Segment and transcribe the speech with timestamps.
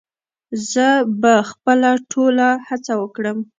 [0.71, 0.87] زه
[1.21, 3.37] به خپله ټوله هڅه وکړم